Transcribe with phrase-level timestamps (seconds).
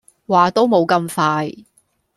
[0.25, 1.63] 話都冇咁快